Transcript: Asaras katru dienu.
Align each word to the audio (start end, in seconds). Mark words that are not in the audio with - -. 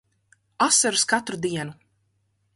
Asaras 0.67 1.05
katru 1.13 1.41
dienu. 1.45 1.77